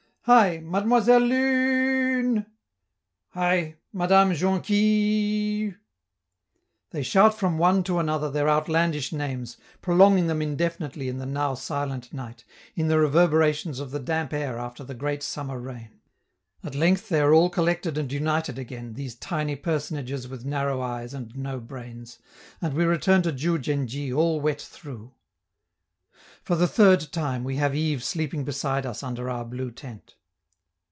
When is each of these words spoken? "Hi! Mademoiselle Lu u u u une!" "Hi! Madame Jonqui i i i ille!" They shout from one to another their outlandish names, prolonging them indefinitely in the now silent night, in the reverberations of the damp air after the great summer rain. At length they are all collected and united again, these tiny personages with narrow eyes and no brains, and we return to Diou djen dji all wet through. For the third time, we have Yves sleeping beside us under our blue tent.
"Hi! 0.25 0.59
Mademoiselle 0.59 1.19
Lu 1.21 1.35
u 1.35 1.41
u 1.41 1.53
u 1.53 2.19
une!" 2.29 2.45
"Hi! 3.29 3.77
Madame 3.91 4.33
Jonqui 4.33 4.69
i 4.71 4.77
i 5.63 5.65
i 5.65 5.65
ille!" 5.69 5.75
They 6.91 7.01
shout 7.01 7.35
from 7.35 7.57
one 7.57 7.81
to 7.85 7.97
another 7.97 8.29
their 8.29 8.47
outlandish 8.47 9.11
names, 9.11 9.57
prolonging 9.81 10.27
them 10.27 10.39
indefinitely 10.39 11.07
in 11.09 11.17
the 11.17 11.25
now 11.25 11.55
silent 11.55 12.13
night, 12.13 12.45
in 12.75 12.87
the 12.87 12.99
reverberations 12.99 13.79
of 13.79 13.89
the 13.89 13.99
damp 13.99 14.31
air 14.31 14.59
after 14.59 14.83
the 14.83 14.93
great 14.93 15.23
summer 15.23 15.57
rain. 15.59 15.99
At 16.63 16.75
length 16.75 17.09
they 17.09 17.19
are 17.19 17.33
all 17.33 17.49
collected 17.49 17.97
and 17.97 18.11
united 18.11 18.59
again, 18.59 18.93
these 18.93 19.15
tiny 19.15 19.55
personages 19.55 20.27
with 20.27 20.45
narrow 20.45 20.81
eyes 20.81 21.15
and 21.15 21.35
no 21.35 21.59
brains, 21.59 22.19
and 22.61 22.75
we 22.75 22.85
return 22.85 23.23
to 23.23 23.31
Diou 23.31 23.57
djen 23.57 23.87
dji 23.87 24.13
all 24.15 24.39
wet 24.39 24.61
through. 24.61 25.13
For 26.43 26.55
the 26.55 26.67
third 26.67 27.11
time, 27.11 27.43
we 27.43 27.57
have 27.57 27.75
Yves 27.75 28.03
sleeping 28.03 28.43
beside 28.45 28.83
us 28.83 29.03
under 29.03 29.29
our 29.29 29.45
blue 29.45 29.69
tent. 29.69 30.15